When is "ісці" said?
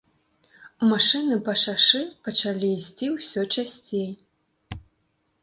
2.79-3.11